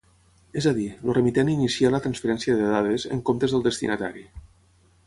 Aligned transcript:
És 0.61 0.67
a 0.71 0.71
dir, 0.77 0.85
el 0.99 1.11
remitent 1.17 1.51
inicia 1.57 1.93
la 1.97 2.01
transferència 2.07 2.57
de 2.63 2.73
dades, 2.73 3.07
en 3.19 3.23
comptes 3.31 3.57
del 3.59 3.65
destinatari. 3.71 4.27